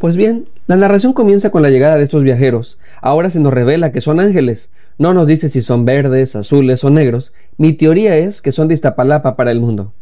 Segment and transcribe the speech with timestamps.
[0.00, 2.78] Pues bien, la narración comienza con la llegada de estos viajeros.
[3.02, 4.70] Ahora se nos revela que son ángeles.
[4.96, 7.34] No nos dice si son verdes, azules o negros.
[7.58, 9.92] Mi teoría es que son de Iztapalapa para el mundo.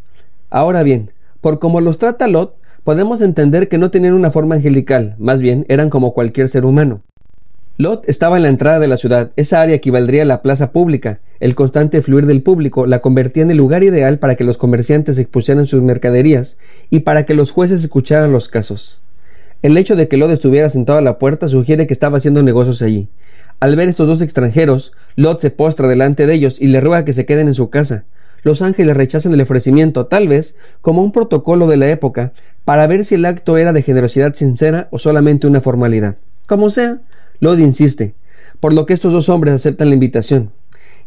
[0.51, 5.17] Ahora bien, por como los trata Lot, podemos entender que no tenían una forma angelical,
[5.19, 7.03] más bien eran como cualquier ser humano.
[7.77, 11.19] Lot estaba en la entrada de la ciudad, esa área equivaldría a la plaza pública.
[11.41, 15.19] El constante fluir del público la convertía en el lugar ideal para que los comerciantes
[15.19, 16.57] expusieran sus mercaderías
[16.89, 19.01] y para que los jueces escucharan los casos.
[19.61, 22.81] El hecho de que Lot estuviera sentado a la puerta sugiere que estaba haciendo negocios
[22.81, 23.09] allí.
[23.59, 27.13] Al ver estos dos extranjeros, Lot se postra delante de ellos y le ruega que
[27.13, 28.05] se queden en su casa.
[28.45, 32.33] Los ángeles rechazan el ofrecimiento, tal vez como un protocolo de la época,
[32.65, 36.15] para ver si el acto era de generosidad sincera o solamente una formalidad.
[36.47, 37.01] Como sea,
[37.41, 38.15] Lot insiste,
[38.61, 40.53] por lo que estos dos hombres aceptan la invitación.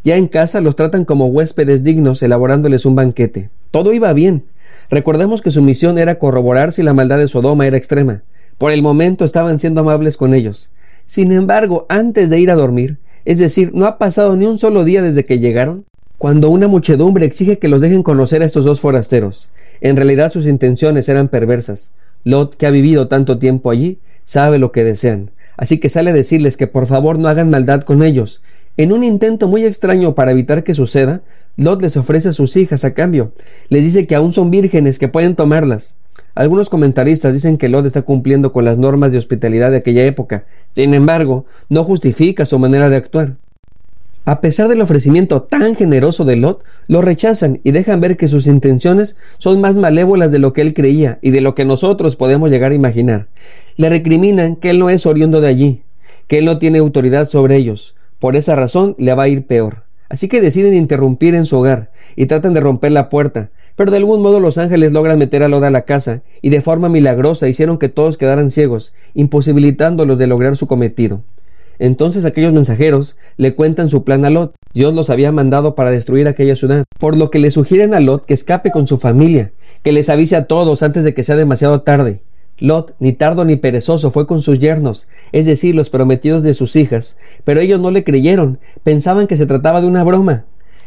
[0.03, 3.49] Ya en casa los tratan como huéspedes dignos, elaborándoles un banquete.
[3.71, 4.43] Todo iba bien.
[4.89, 8.23] Recordemos que su misión era corroborar si la maldad de Sodoma era extrema.
[8.61, 10.69] Por el momento estaban siendo amables con ellos.
[11.07, 14.83] Sin embargo, antes de ir a dormir, es decir, no ha pasado ni un solo
[14.83, 15.85] día desde que llegaron,
[16.19, 19.49] cuando una muchedumbre exige que los dejen conocer a estos dos forasteros.
[19.81, 21.93] En realidad sus intenciones eran perversas.
[22.23, 26.13] Lot, que ha vivido tanto tiempo allí, sabe lo que desean, así que sale a
[26.13, 28.43] decirles que por favor no hagan maldad con ellos.
[28.77, 31.23] En un intento muy extraño para evitar que suceda,
[31.57, 33.31] Lot les ofrece a sus hijas a cambio.
[33.69, 35.95] Les dice que aún son vírgenes, que pueden tomarlas.
[36.33, 40.45] Algunos comentaristas dicen que Lot está cumpliendo con las normas de hospitalidad de aquella época.
[40.71, 43.35] Sin embargo, no justifica su manera de actuar.
[44.23, 48.45] A pesar del ofrecimiento tan generoso de Lot, lo rechazan y dejan ver que sus
[48.45, 52.51] intenciones son más malévolas de lo que él creía y de lo que nosotros podemos
[52.51, 53.27] llegar a imaginar.
[53.77, 55.83] Le recriminan que él no es oriundo de allí,
[56.27, 57.95] que él no tiene autoridad sobre ellos.
[58.19, 59.83] Por esa razón le va a ir peor.
[60.11, 63.97] Así que deciden interrumpir en su hogar y tratan de romper la puerta, pero de
[63.97, 67.47] algún modo los ángeles logran meter a Lot a la casa y de forma milagrosa
[67.47, 71.21] hicieron que todos quedaran ciegos, imposibilitándolos de lograr su cometido.
[71.79, 74.53] Entonces aquellos mensajeros le cuentan su plan a Lot.
[74.73, 78.25] Dios los había mandado para destruir aquella ciudad, por lo que le sugieren a Lot
[78.25, 81.83] que escape con su familia, que les avise a todos antes de que sea demasiado
[81.83, 82.19] tarde.
[82.61, 86.75] Lot, ni tardo ni perezoso, fue con sus yernos, es decir, los prometidos de sus
[86.75, 90.45] hijas, pero ellos no le creyeron, pensaban que se trataba de una broma.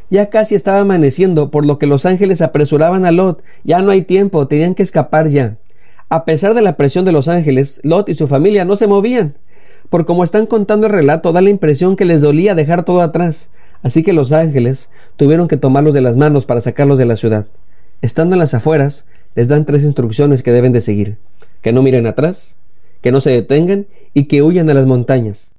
[0.09, 3.43] Ya casi estaba amaneciendo, por lo que los ángeles apresuraban a Lot.
[3.65, 5.57] Ya no hay tiempo, tenían que escapar ya.
[6.09, 9.35] A pesar de la presión de los ángeles, Lot y su familia no se movían.
[9.91, 13.49] Por como están contando el relato, da la impresión que les dolía dejar todo atrás.
[13.83, 17.47] Así que los ángeles tuvieron que tomarlos de las manos para sacarlos de la ciudad.
[18.01, 21.19] Estando en las afueras, les dan tres instrucciones que deben de seguir.
[21.65, 22.59] Que no miren atrás,
[23.01, 25.53] que no se detengan y que huyan a las montañas.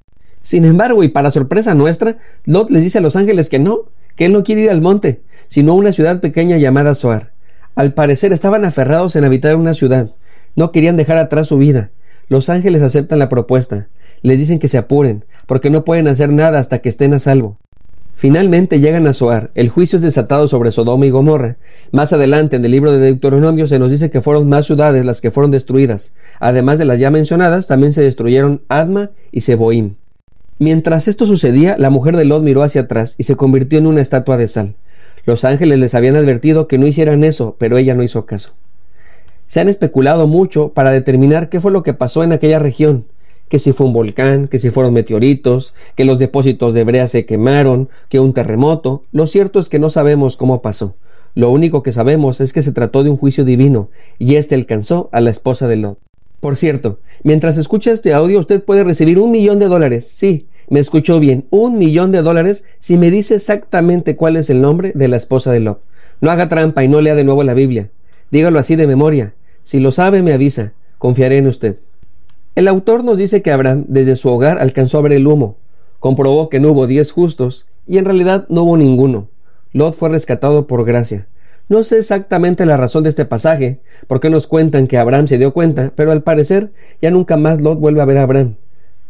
[0.43, 3.85] Sin embargo, y para sorpresa nuestra, Lot les dice a los ángeles que no,
[4.15, 7.33] que él no quiere ir al monte, sino a una ciudad pequeña llamada Soar.
[7.73, 10.11] Al parecer estaban aferrados en habitar una ciudad,
[10.55, 11.89] no querían dejar atrás su vida.
[12.29, 13.87] Los ángeles aceptan la propuesta,
[14.21, 17.57] les dicen que se apuren, porque no pueden hacer nada hasta que estén a salvo.
[18.17, 21.57] Finalmente llegan a Soar, el juicio es desatado sobre Sodoma y Gomorra.
[21.91, 25.19] Más adelante en el libro de Deuteronomio se nos dice que fueron más ciudades las
[25.19, 26.13] que fueron destruidas.
[26.39, 29.95] Además de las ya mencionadas, también se destruyeron Adma y Seboim.
[30.59, 34.01] Mientras esto sucedía, la mujer de Lot miró hacia atrás y se convirtió en una
[34.01, 34.75] estatua de sal.
[35.25, 38.53] Los ángeles les habían advertido que no hicieran eso, pero ella no hizo caso.
[39.45, 43.05] Se han especulado mucho para determinar qué fue lo que pasó en aquella región,
[43.49, 47.25] que si fue un volcán, que si fueron meteoritos, que los depósitos de brea se
[47.25, 49.03] quemaron, que un terremoto.
[49.11, 50.95] Lo cierto es que no sabemos cómo pasó.
[51.35, 55.09] Lo único que sabemos es que se trató de un juicio divino, y éste alcanzó
[55.11, 55.99] a la esposa de Lot.
[56.39, 60.07] Por cierto, mientras escucha este audio usted puede recibir un millón de dólares.
[60.07, 64.61] Sí, me escuchó bien, un millón de dólares si me dice exactamente cuál es el
[64.61, 65.81] nombre de la esposa de Lot.
[66.21, 67.89] No haga trampa y no lea de nuevo la Biblia.
[68.31, 69.33] Dígalo así de memoria.
[69.63, 70.73] Si lo sabe, me avisa.
[70.97, 71.77] Confiaré en usted.
[72.55, 75.57] El autor nos dice que Abraham desde su hogar alcanzó a ver el humo,
[75.99, 79.27] comprobó que no hubo diez justos, y en realidad no hubo ninguno.
[79.73, 81.27] Lot fue rescatado por gracia.
[81.67, 85.51] No sé exactamente la razón de este pasaje, porque nos cuentan que Abraham se dio
[85.51, 86.71] cuenta, pero al parecer
[87.01, 88.55] ya nunca más Lot vuelve a ver a Abraham.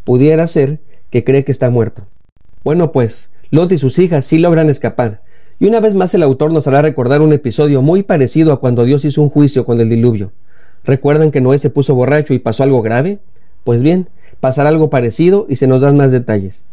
[0.05, 0.79] pudiera ser
[1.11, 2.07] que cree que está muerto.
[2.63, 5.21] Bueno, pues, Lot y sus hijas sí logran escapar,
[5.59, 8.85] y una vez más el autor nos hará recordar un episodio muy parecido a cuando
[8.85, 10.31] Dios hizo un juicio con el diluvio.
[10.83, 13.19] ¿Recuerdan que Noé se puso borracho y pasó algo grave?
[13.65, 14.09] Pues bien,
[14.39, 16.65] pasará algo parecido y se nos dan más detalles.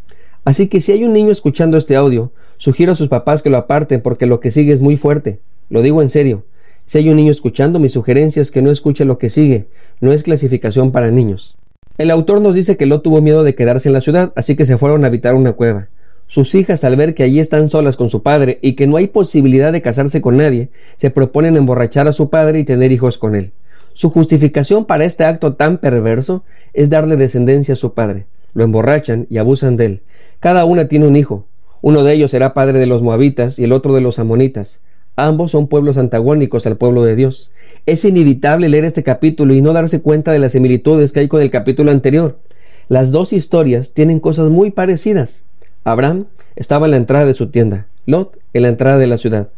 [0.45, 3.57] Así que si hay un niño escuchando este audio, sugiero a sus papás que lo
[3.57, 5.41] aparten porque lo que sigue es muy fuerte.
[5.71, 6.45] Lo digo en serio.
[6.85, 9.69] Si hay un niño escuchando, mi sugerencia es que no escuche lo que sigue.
[10.01, 11.57] No es clasificación para niños.
[11.97, 14.67] El autor nos dice que Lot tuvo miedo de quedarse en la ciudad, así que
[14.67, 15.89] se fueron a habitar una cueva.
[16.27, 19.07] Sus hijas, al ver que allí están solas con su padre y que no hay
[19.07, 20.69] posibilidad de casarse con nadie,
[20.99, 23.53] se proponen emborrachar a su padre y tener hijos con él.
[23.93, 28.27] Su justificación para este acto tan perverso es darle descendencia a su padre.
[28.55, 30.01] Lo emborrachan y abusan de él.
[30.41, 31.47] Cada una tiene un hijo.
[31.81, 34.81] Uno de ellos será padre de los moabitas y el otro de los amonitas.
[35.17, 37.53] Ambos son pueblos antagónicos al pueblo de Dios.
[37.85, 41.43] Es inevitable leer este capítulo y no darse cuenta de las similitudes que hay con
[41.43, 42.39] el capítulo anterior.
[42.89, 45.45] Las dos historias tienen cosas muy parecidas.
[45.85, 46.27] Abraham
[46.57, 49.51] estaba en la entrada de su tienda, Lot en la entrada de la ciudad.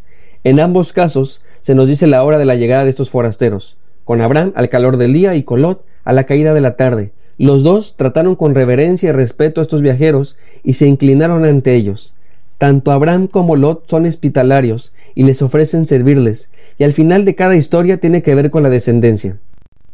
[0.43, 4.21] En ambos casos se nos dice la hora de la llegada de estos forasteros, con
[4.21, 7.13] Abraham al calor del día y con Lot a la caída de la tarde.
[7.39, 12.15] Los dos trataron con reverencia y respeto a estos viajeros y se inclinaron ante ellos.
[12.59, 17.57] Tanto Abraham como Lot son hospitalarios y les ofrecen servirles, y al final de cada
[17.57, 19.39] historia tiene que ver con la descendencia.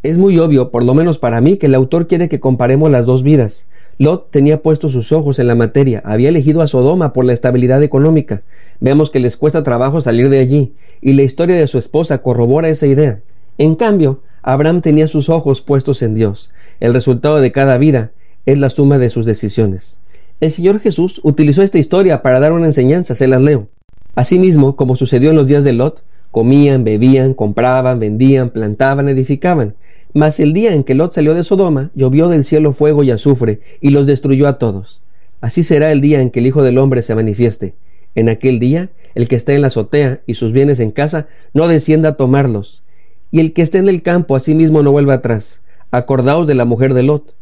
[0.03, 3.07] Es muy obvio, por lo menos para mí, que el autor quiere que comparemos las
[3.07, 3.67] dos vidas.
[3.99, 7.83] Lot tenía puestos sus ojos en la materia, había elegido a Sodoma por la estabilidad
[7.83, 8.43] económica.
[8.81, 12.69] Vemos que les cuesta trabajo salir de allí, y la historia de su esposa corrobora
[12.69, 13.21] esa idea.
[13.61, 16.51] En cambio, Abraham tenía sus ojos puestos en Dios.
[16.81, 18.11] El resultado de cada vida
[18.47, 20.01] es la suma de sus decisiones.
[20.41, 23.69] El Señor Jesús utilizó esta historia para dar una enseñanza, se las leo.
[24.15, 29.75] Asimismo, como sucedió en los días de Lot, comían, bebían, compraban, vendían, plantaban, edificaban.
[30.15, 33.61] Mas el día en que Lot salió de Sodoma, llovió del cielo fuego y azufre,
[33.83, 35.03] y los destruyó a todos.
[35.43, 37.75] Así será el día en que el Hijo del Hombre se manifieste.
[38.15, 41.69] En aquel día, el que está en la azotea y sus bienes en casa, no
[41.69, 42.85] descienda a tomarlos.
[43.31, 45.63] Y el que esté en el campo, asimismo no vuelva atrás.
[45.91, 47.35] Acordaos de la mujer de Lot.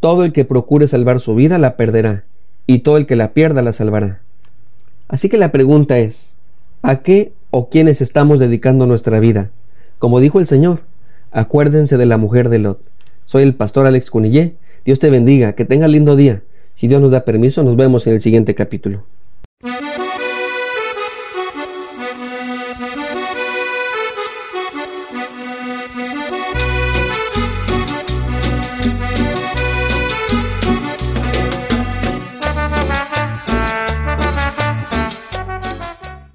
[0.00, 2.24] Todo el que procure salvar su vida la perderá,
[2.66, 4.20] y todo el que la pierda la salvará.
[5.08, 6.36] Así que la pregunta es,
[6.82, 9.50] ¿a qué o quiénes estamos dedicando nuestra vida?
[9.98, 10.80] Como dijo el Señor,
[11.36, 12.80] Acuérdense de la mujer de Lot.
[13.26, 14.56] Soy el pastor Alex Cunillé.
[14.86, 16.42] Dios te bendiga, que tenga lindo día.
[16.74, 19.04] Si Dios nos da permiso, nos vemos en el siguiente capítulo.